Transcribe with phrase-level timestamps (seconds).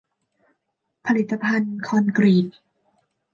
[1.05, 2.47] ผลิตภัณฑ์คอนกรีต